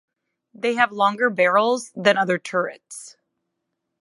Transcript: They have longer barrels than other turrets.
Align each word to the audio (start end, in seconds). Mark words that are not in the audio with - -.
They 0.55 0.73
have 0.73 0.91
longer 0.91 1.29
barrels 1.29 1.91
than 1.95 2.17
other 2.17 2.39
turrets. 2.39 3.17